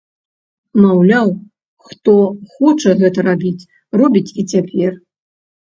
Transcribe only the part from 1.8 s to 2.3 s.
хто